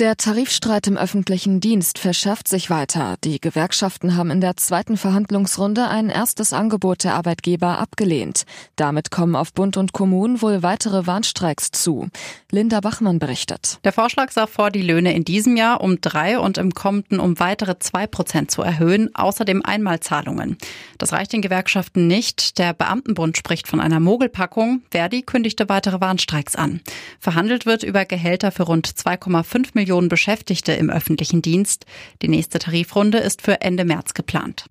[0.00, 3.16] Der Tarifstreit im öffentlichen Dienst verschärft sich weiter.
[3.22, 8.46] Die Gewerkschaften haben in der zweiten Verhandlungsrunde ein erstes Angebot der Arbeitgeber abgelehnt.
[8.76, 12.08] Damit kommen auf Bund und Kommunen wohl weitere Warnstreiks zu.
[12.50, 13.78] Linda Bachmann berichtet.
[13.84, 17.38] Der Vorschlag sah vor, die Löhne in diesem Jahr um drei und im kommenden um
[17.38, 20.56] weitere zwei Prozent zu erhöhen, außerdem Einmalzahlungen.
[20.96, 22.56] Das reicht den Gewerkschaften nicht.
[22.56, 24.80] Der Beamtenbund spricht von einer Mogelpackung.
[24.90, 26.80] Verdi kündigte weitere Warnstreiks an.
[27.18, 31.84] Verhandelt wird über Gehälter für rund 2,5 Millionen Millionen Beschäftigte im öffentlichen Dienst.
[32.22, 34.66] Die nächste Tarifrunde ist für Ende März geplant.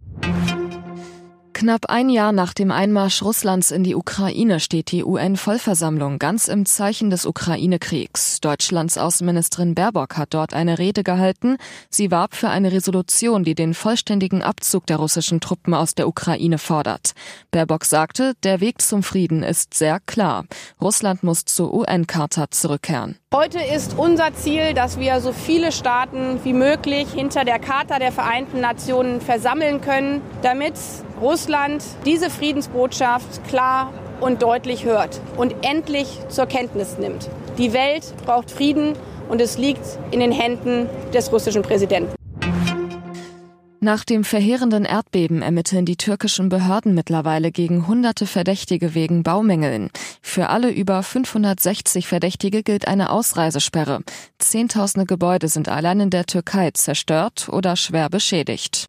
[1.51, 6.65] Knapp ein Jahr nach dem Einmarsch Russlands in die Ukraine steht die UN-Vollversammlung ganz im
[6.65, 8.39] Zeichen des Ukraine-Kriegs.
[8.39, 11.57] Deutschlands Außenministerin Baerbock hat dort eine Rede gehalten.
[11.89, 16.59] Sie warb für eine Resolution, die den vollständigen Abzug der russischen Truppen aus der Ukraine
[16.59, 17.11] fordert.
[17.51, 20.45] Baerbock sagte, der Weg zum Frieden ist sehr klar.
[20.79, 23.17] Russland muss zur UN-Charta zurückkehren.
[23.31, 28.11] Heute ist unser Ziel, dass wir so viele Staaten wie möglich hinter der Charta der
[28.11, 30.73] Vereinten Nationen versammeln können, damit
[31.21, 37.29] Russland diese Friedensbotschaft klar und deutlich hört und endlich zur Kenntnis nimmt.
[37.59, 38.93] Die Welt braucht Frieden
[39.29, 42.18] und es liegt in den Händen des russischen Präsidenten.
[43.81, 49.89] Nach dem verheerenden Erdbeben ermitteln die türkischen Behörden mittlerweile gegen hunderte Verdächtige wegen Baumängeln.
[50.21, 54.01] Für alle über 560 Verdächtige gilt eine Ausreisesperre.
[54.37, 58.87] Zehntausende Gebäude sind allein in der Türkei zerstört oder schwer beschädigt.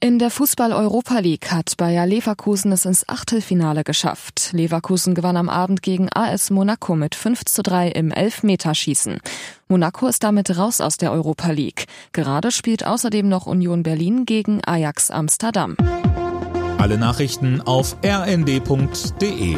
[0.00, 4.50] In der Fußball-Europa League hat Bayer Leverkusen es ins Achtelfinale geschafft.
[4.52, 9.18] Leverkusen gewann am Abend gegen AS Monaco mit 5 zu 3 im Elfmeterschießen.
[9.66, 11.86] Monaco ist damit raus aus der Europa League.
[12.12, 15.76] Gerade spielt außerdem noch Union Berlin gegen Ajax Amsterdam.
[16.78, 19.56] Alle Nachrichten auf rnd.de